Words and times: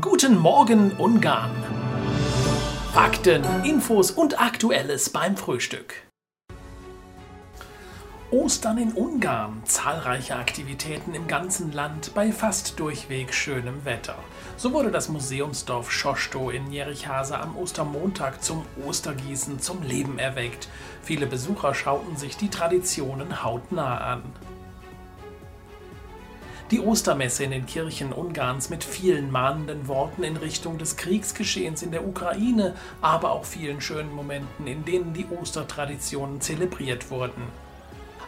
Guten 0.00 0.38
Morgen 0.38 0.92
Ungarn. 0.92 1.50
Fakten, 2.94 3.44
Infos 3.62 4.10
und 4.10 4.40
Aktuelles 4.40 5.10
beim 5.10 5.36
Frühstück. 5.36 5.92
Ostern 8.30 8.78
in 8.78 8.92
Ungarn. 8.92 9.60
Zahlreiche 9.66 10.36
Aktivitäten 10.36 11.12
im 11.12 11.26
ganzen 11.26 11.72
Land 11.72 12.14
bei 12.14 12.32
fast 12.32 12.80
durchweg 12.80 13.34
schönem 13.34 13.84
Wetter. 13.84 14.14
So 14.56 14.72
wurde 14.72 14.90
das 14.90 15.10
Museumsdorf 15.10 15.92
Schosto 15.92 16.48
in 16.48 16.72
Jerichhase 16.72 17.38
am 17.38 17.54
Ostermontag 17.54 18.42
zum 18.42 18.64
Ostergießen 18.86 19.60
zum 19.60 19.82
Leben 19.82 20.18
erweckt. 20.18 20.68
Viele 21.02 21.26
Besucher 21.26 21.74
schauten 21.74 22.16
sich 22.16 22.38
die 22.38 22.48
Traditionen 22.48 23.44
hautnah 23.44 23.98
an. 23.98 24.22
Die 26.72 26.80
Ostermesse 26.80 27.44
in 27.44 27.50
den 27.50 27.66
Kirchen 27.66 28.14
Ungarns 28.14 28.70
mit 28.70 28.82
vielen 28.82 29.30
mahnenden 29.30 29.88
Worten 29.88 30.24
in 30.24 30.38
Richtung 30.38 30.78
des 30.78 30.96
Kriegsgeschehens 30.96 31.82
in 31.82 31.90
der 31.90 32.08
Ukraine, 32.08 32.74
aber 33.02 33.32
auch 33.32 33.44
vielen 33.44 33.82
schönen 33.82 34.10
Momenten, 34.10 34.66
in 34.66 34.82
denen 34.86 35.12
die 35.12 35.26
Ostertraditionen 35.26 36.40
zelebriert 36.40 37.10
wurden. 37.10 37.42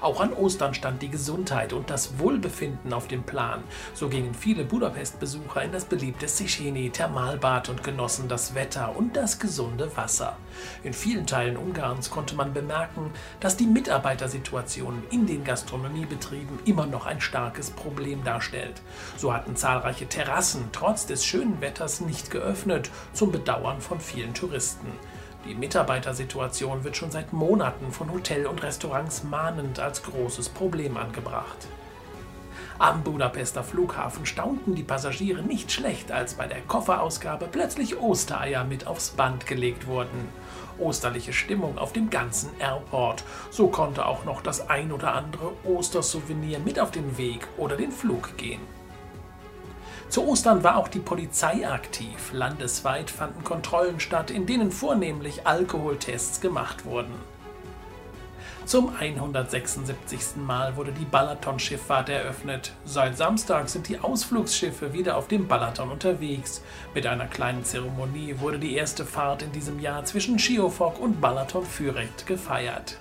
Auch 0.05 0.21
an 0.21 0.35
Ostern 0.35 0.75
stand 0.75 1.01
die 1.01 1.09
Gesundheit 1.09 1.73
und 1.73 1.89
das 1.89 2.19
Wohlbefinden 2.19 2.93
auf 2.93 3.09
dem 3.09 3.23
Plan. 3.23 3.65
So 3.95 4.11
gingen 4.11 4.35
viele 4.35 4.63
Budapest-Besucher 4.63 5.63
in 5.63 5.73
das 5.73 5.87
beliebte 5.87 6.27
Széchenyi 6.27 6.93
Thermalbad 6.93 7.71
und 7.71 7.83
genossen 7.83 8.29
das 8.29 8.55
Wetter 8.55 8.95
und 8.95 9.17
das 9.17 9.39
gesunde 9.39 9.97
Wasser. 9.97 10.37
In 10.83 10.93
vielen 10.93 11.27
Teilen 11.27 11.57
Ungarns 11.57 12.11
konnte 12.11 12.35
man 12.35 12.53
bemerken, 12.53 13.13
dass 13.41 13.57
die 13.57 13.65
Mitarbeitersituation 13.65 15.05
in 15.11 15.25
den 15.25 15.43
Gastronomiebetrieben 15.43 16.59
immer 16.67 16.85
noch 16.85 17.07
ein 17.07 17.23
starkes 17.23 17.71
Problem 17.71 18.25
darstellt. 18.25 18.83
So 19.17 19.33
hatten 19.33 19.57
zahlreiche 19.57 20.07
Terrassen 20.07 20.69
trotz 20.73 21.07
des 21.07 21.25
schönen 21.25 21.63
Wetters 21.63 22.03
nicht 22.03 22.31
geöffnet, 22.31 22.91
zum 23.15 23.33
Bedauern 23.33 23.81
von 23.81 24.01
vielen 24.01 24.35
Touristen. 24.35 24.93
Die 25.47 25.55
Mitarbeitersituation 25.55 26.85
wird 26.85 26.97
schon 26.97 27.11
seit 27.11 27.35
Monaten 27.35 27.93
von 27.93 28.11
Hotel- 28.11 28.47
und 28.47 28.63
Restaurants 28.63 29.25
mahnend 29.25 29.79
als 29.79 30.03
großes 30.03 30.49
Problem 30.49 30.97
angebracht. 30.97 31.69
Am 32.79 33.03
Budapester 33.03 33.63
Flughafen 33.63 34.25
staunten 34.25 34.75
die 34.75 34.83
Passagiere 34.83 35.43
nicht 35.43 35.71
schlecht, 35.71 36.11
als 36.11 36.35
bei 36.35 36.47
der 36.47 36.63
Kofferausgabe 36.63 37.47
plötzlich 37.51 38.01
Ostereier 38.01 38.65
mit 38.65 38.87
aufs 38.87 39.11
Band 39.11 39.47
gelegt 39.47 39.87
wurden. 39.87 40.29
Osterliche 40.79 41.33
Stimmung 41.33 41.79
auf 41.79 41.93
dem 41.93 42.11
ganzen 42.11 42.51
Airport. 42.59 43.23
So 43.51 43.69
konnte 43.69 44.07
auch 44.07 44.25
noch 44.25 44.41
das 44.41 44.69
ein 44.71 44.93
oder 44.93 45.15
andere 45.15 45.53
Ostersouvenir 45.65 46.59
mit 46.59 46.81
auf 46.81 46.91
den 46.91 47.17
Weg 47.17 47.47
oder 47.59 47.77
den 47.77 47.93
Flug 47.93 48.37
gehen. 48.37 48.63
Zu 50.15 50.29
Ostern 50.29 50.63
war 50.63 50.77
auch 50.77 50.87
die 50.87 51.01
Polizei 51.01 51.69
aktiv. 51.69 52.31
Landesweit 52.33 53.11
fanden 53.11 53.43
Kontrollen 53.43 53.99
statt, 53.99 54.31
in 54.31 54.47
denen 54.47 54.71
vornehmlich 54.71 55.45
Alkoholtests 55.45 56.41
gemacht 56.41 56.85
wurden. 56.85 57.13
Zum 58.65 58.95
176. 58.95 60.37
Mal 60.37 60.77
wurde 60.77 60.93
die 60.93 61.05
Balaton-Schifffahrt 61.05 62.11
eröffnet. 62.11 62.75
Seit 62.85 63.17
Samstag 63.17 63.69
sind 63.69 63.89
die 63.89 63.99
Ausflugsschiffe 63.99 64.93
wieder 64.93 65.17
auf 65.17 65.27
dem 65.27 65.49
Balaton 65.49 65.91
unterwegs. 65.91 66.63
Mit 66.95 67.09
einer 67.09 67.27
kleinen 67.27 67.65
Zeremonie 67.65 68.37
wurde 68.39 68.61
die 68.61 68.77
erste 68.77 69.05
Fahrt 69.05 69.43
in 69.43 69.51
diesem 69.51 69.81
Jahr 69.81 70.05
zwischen 70.05 70.39
Schiofok 70.39 71.01
und 71.01 71.21
Balaton-Fürecht 71.21 72.29
gefeiert. 72.29 72.99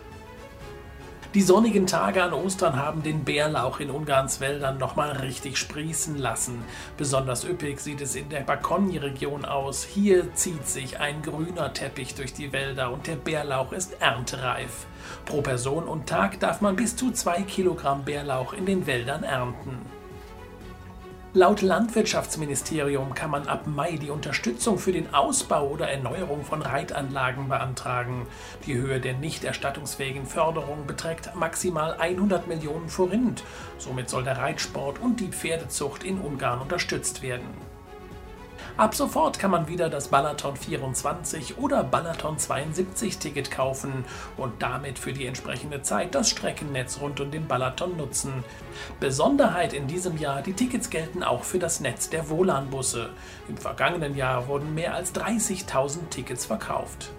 Die 1.34 1.42
sonnigen 1.42 1.88
Tage 1.88 2.22
an 2.22 2.32
Ostern 2.32 2.76
haben 2.76 3.02
den 3.02 3.24
Bärlauch 3.24 3.80
in 3.80 3.90
Ungarns 3.90 4.40
Wäldern 4.40 4.78
nochmal 4.78 5.14
richtig 5.14 5.58
sprießen 5.58 6.16
lassen. 6.20 6.64
Besonders 6.96 7.44
üppig 7.44 7.80
sieht 7.80 8.02
es 8.02 8.14
in 8.14 8.30
der 8.30 8.42
Bakonji-Region 8.42 9.44
aus. 9.44 9.84
Hier 9.84 10.36
zieht 10.36 10.68
sich 10.68 11.00
ein 11.00 11.24
grüner 11.24 11.74
Teppich 11.74 12.14
durch 12.14 12.34
die 12.34 12.54
Wälder 12.54 12.92
und 12.92 13.08
der 13.08 13.16
Bärlauch 13.16 13.72
ist 13.72 14.00
erntereif. 14.00 14.86
Pro 15.26 15.42
Person 15.42 15.86
und 15.86 16.08
Tag 16.08 16.40
darf 16.40 16.62
man 16.62 16.76
bis 16.76 16.96
zu 16.96 17.10
zwei 17.10 17.42
Kilogramm 17.42 18.06
Bärlauch 18.06 18.54
in 18.54 18.68
den 18.68 18.86
Wäldern 18.86 19.24
ernten. 19.24 20.03
Laut 21.36 21.64
Landwirtschaftsministerium 21.64 23.16
kann 23.16 23.32
man 23.32 23.48
ab 23.48 23.66
Mai 23.66 23.98
die 23.98 24.12
Unterstützung 24.12 24.78
für 24.78 24.92
den 24.92 25.16
Ausbau 25.16 25.68
oder 25.68 25.90
Erneuerung 25.90 26.46
von 26.46 26.62
Reitanlagen 26.62 27.50
beantragen. 27.50 28.28
Die 28.68 28.76
Höhe 28.76 29.00
der 29.00 29.16
nicht 29.16 29.44
erstattungsfähigen 29.44 30.28
Förderung 30.28 30.86
beträgt 30.86 31.34
maximal 31.34 31.96
100 31.96 32.48
Millionen 32.48 32.88
Forint. 32.88 33.44
Somit 33.80 34.12
soll 34.12 34.24
der 34.24 34.38
Reitsport 34.38 35.02
und 35.02 35.22
die 35.22 35.30
Pferdezucht 35.30 36.04
in 36.04 36.20
Ungarn 36.20 36.62
unterstützt 36.62 37.24
werden. 37.24 37.48
Ab 38.76 38.96
sofort 38.96 39.38
kann 39.38 39.52
man 39.52 39.68
wieder 39.68 39.88
das 39.88 40.08
Balaton 40.08 40.56
24 40.56 41.60
oder 41.60 41.84
Balaton 41.84 42.40
72 42.40 43.20
Ticket 43.20 43.52
kaufen 43.52 44.04
und 44.36 44.64
damit 44.64 44.98
für 44.98 45.14
die 45.14 45.28
entsprechende 45.28 45.84
Zeit 45.84 46.16
das 46.16 46.32
Streckennetz 46.32 47.00
rund 47.00 47.20
um 47.20 47.30
den 47.30 47.48
Balaton 47.48 47.96
nutzen. 47.98 48.44
Besonderheit 49.00 49.74
in 49.74 49.86
diesem 49.86 50.18
Jahr, 50.18 50.42
die 50.42 50.54
Tickets 50.54 50.90
gelten 50.90 51.22
auch 51.22 51.44
für 51.44 51.60
das 51.60 51.82
Netz 51.82 52.10
der 52.10 52.30
Wohlan-Busse. 52.30 53.12
Im 53.48 53.58
vergangenen 53.58 54.16
Jahr 54.16 54.48
wurden 54.48 54.74
mehr 54.74 54.96
als 54.96 55.14
30.000 55.14 56.10
Tickets 56.10 56.48
verkauft 56.48 57.12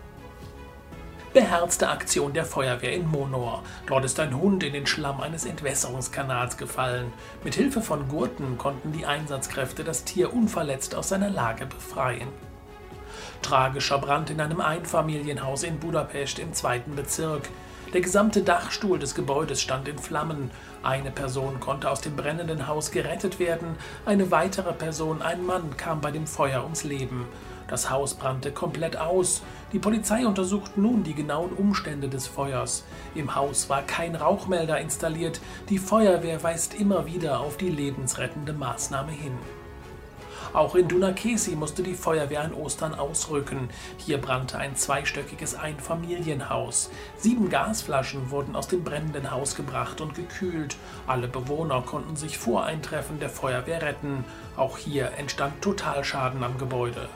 beherzte 1.34 1.88
Aktion 1.88 2.32
der 2.32 2.44
Feuerwehr 2.44 2.92
in 2.92 3.08
Monor. 3.08 3.64
Dort 3.86 4.04
ist 4.04 4.20
ein 4.20 4.38
Hund 4.40 4.62
in 4.62 4.72
den 4.72 4.86
Schlamm 4.86 5.20
eines 5.20 5.44
Entwässerungskanals 5.44 6.56
gefallen. 6.56 7.12
Mit 7.42 7.56
Hilfe 7.56 7.82
von 7.82 8.08
Gurten 8.08 8.56
konnten 8.56 8.92
die 8.92 9.04
Einsatzkräfte 9.04 9.82
das 9.82 10.04
Tier 10.04 10.32
unverletzt 10.32 10.94
aus 10.94 11.08
seiner 11.08 11.30
Lage 11.30 11.66
befreien. 11.66 12.28
Tragischer 13.42 13.98
Brand 13.98 14.30
in 14.30 14.40
einem 14.40 14.60
Einfamilienhaus 14.60 15.64
in 15.64 15.80
Budapest 15.80 16.38
im 16.38 16.54
zweiten 16.54 16.94
Bezirk. 16.94 17.48
Der 17.92 18.00
gesamte 18.00 18.42
Dachstuhl 18.42 19.00
des 19.00 19.16
Gebäudes 19.16 19.60
stand 19.60 19.88
in 19.88 19.98
Flammen. 19.98 20.52
Eine 20.84 21.10
Person 21.10 21.58
konnte 21.58 21.90
aus 21.90 22.00
dem 22.00 22.14
brennenden 22.14 22.68
Haus 22.68 22.92
gerettet 22.92 23.40
werden, 23.40 23.76
eine 24.06 24.30
weitere 24.30 24.72
Person, 24.72 25.20
ein 25.20 25.44
Mann, 25.44 25.76
kam 25.76 26.00
bei 26.00 26.12
dem 26.12 26.28
Feuer 26.28 26.62
ums 26.62 26.84
Leben. 26.84 27.26
Das 27.68 27.90
Haus 27.90 28.14
brannte 28.14 28.52
komplett 28.52 28.96
aus. 28.96 29.42
Die 29.72 29.78
Polizei 29.78 30.26
untersucht 30.26 30.76
nun 30.76 31.02
die 31.02 31.14
genauen 31.14 31.52
Umstände 31.52 32.08
des 32.08 32.26
Feuers. 32.26 32.84
Im 33.14 33.34
Haus 33.34 33.68
war 33.68 33.82
kein 33.82 34.14
Rauchmelder 34.14 34.78
installiert. 34.78 35.40
Die 35.68 35.78
Feuerwehr 35.78 36.42
weist 36.42 36.74
immer 36.74 37.06
wieder 37.06 37.40
auf 37.40 37.56
die 37.56 37.70
lebensrettende 37.70 38.52
Maßnahme 38.52 39.12
hin. 39.12 39.38
Auch 40.54 40.76
in 40.76 40.86
Dunakesi 40.86 41.56
musste 41.56 41.82
die 41.82 41.94
Feuerwehr 41.94 42.42
an 42.42 42.54
Ostern 42.54 42.94
ausrücken. 42.94 43.68
Hier 43.98 44.18
brannte 44.18 44.56
ein 44.56 44.76
zweistöckiges 44.76 45.56
Einfamilienhaus. 45.56 46.90
Sieben 47.16 47.48
Gasflaschen 47.50 48.30
wurden 48.30 48.54
aus 48.54 48.68
dem 48.68 48.84
brennenden 48.84 49.32
Haus 49.32 49.56
gebracht 49.56 50.00
und 50.00 50.14
gekühlt. 50.14 50.76
Alle 51.08 51.26
Bewohner 51.26 51.82
konnten 51.82 52.14
sich 52.14 52.38
vor 52.38 52.64
Eintreffen 52.64 53.18
der 53.18 53.30
Feuerwehr 53.30 53.82
retten. 53.82 54.24
Auch 54.56 54.78
hier 54.78 55.10
entstand 55.18 55.60
Totalschaden 55.60 56.44
am 56.44 56.56
Gebäude. 56.56 57.08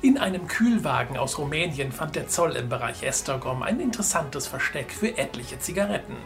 In 0.00 0.16
einem 0.16 0.46
Kühlwagen 0.46 1.16
aus 1.16 1.38
Rumänien 1.38 1.90
fand 1.90 2.14
der 2.14 2.28
Zoll 2.28 2.52
im 2.52 2.68
Bereich 2.68 3.02
Estergom 3.02 3.64
ein 3.64 3.80
interessantes 3.80 4.46
Versteck 4.46 4.92
für 4.92 5.18
etliche 5.18 5.58
Zigaretten. 5.58 6.16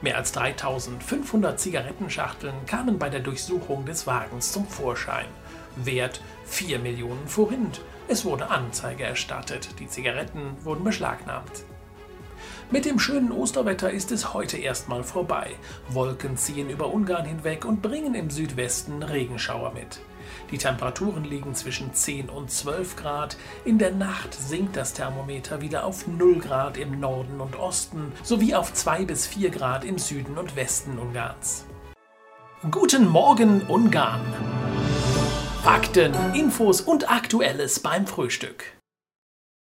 Mehr 0.00 0.16
als 0.16 0.30
3500 0.30 1.58
Zigarettenschachteln 1.58 2.54
kamen 2.66 3.00
bei 3.00 3.08
der 3.08 3.18
Durchsuchung 3.18 3.84
des 3.84 4.06
Wagens 4.06 4.52
zum 4.52 4.64
Vorschein. 4.68 5.26
Wert 5.74 6.20
4 6.44 6.78
Millionen 6.78 7.26
Forint. 7.26 7.80
Es 8.06 8.24
wurde 8.24 8.48
Anzeige 8.48 9.02
erstattet. 9.02 9.70
Die 9.80 9.88
Zigaretten 9.88 10.56
wurden 10.62 10.84
beschlagnahmt. 10.84 11.64
Mit 12.70 12.84
dem 12.84 13.00
schönen 13.00 13.32
Osterwetter 13.32 13.90
ist 13.90 14.12
es 14.12 14.34
heute 14.34 14.56
erstmal 14.56 15.02
vorbei. 15.02 15.50
Wolken 15.88 16.36
ziehen 16.36 16.70
über 16.70 16.92
Ungarn 16.92 17.24
hinweg 17.24 17.64
und 17.64 17.82
bringen 17.82 18.14
im 18.14 18.30
Südwesten 18.30 19.02
Regenschauer 19.02 19.72
mit. 19.72 19.98
Die 20.50 20.58
Temperaturen 20.58 21.24
liegen 21.24 21.54
zwischen 21.54 21.92
10 21.92 22.28
und 22.28 22.50
12 22.50 22.96
Grad. 22.96 23.36
In 23.64 23.78
der 23.78 23.92
Nacht 23.92 24.34
sinkt 24.34 24.76
das 24.76 24.92
Thermometer 24.92 25.60
wieder 25.60 25.84
auf 25.84 26.06
0 26.06 26.38
Grad 26.38 26.76
im 26.76 27.00
Norden 27.00 27.40
und 27.40 27.56
Osten 27.56 28.12
sowie 28.22 28.54
auf 28.54 28.72
2 28.72 29.04
bis 29.04 29.26
4 29.26 29.50
Grad 29.50 29.84
im 29.84 29.98
Süden 29.98 30.38
und 30.38 30.56
Westen 30.56 30.98
Ungarns. 30.98 31.64
Guten 32.70 33.08
Morgen 33.08 33.62
Ungarn! 33.62 34.20
Fakten, 35.62 36.14
Infos 36.34 36.80
und 36.80 37.10
Aktuelles 37.10 37.80
beim 37.80 38.06
Frühstück. 38.06 38.75